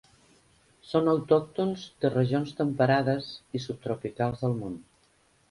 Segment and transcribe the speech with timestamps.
[0.91, 3.29] Són autòctons de regions temperades
[3.61, 4.77] i subtropicals del món.